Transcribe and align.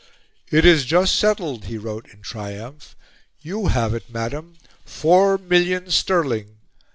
"It 0.49 0.65
is 0.65 0.85
just 0.85 1.13
settled," 1.13 1.65
he 1.65 1.77
wrote 1.77 2.07
in 2.07 2.23
triumph; 2.23 2.95
"you 3.41 3.67
have 3.67 3.93
it, 3.93 4.09
Madam... 4.09 4.57
Four 4.83 5.37
millions 5.37 5.93
sterling! 5.93 6.57